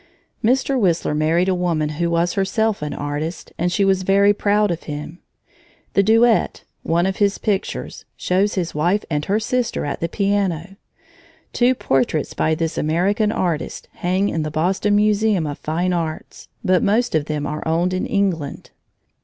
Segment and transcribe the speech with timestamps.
[0.43, 0.79] Mr.
[0.79, 4.81] Whistler married a woman who was herself an artist, and she was very proud of
[4.85, 5.19] him.
[5.93, 10.75] "The Duet", one of his pictures, shows his wife and her sister at the piano.
[11.53, 16.81] Two portraits by this American artist hang in the Boston Museum of Fine Arts, but
[16.81, 18.71] most of them are owned in England.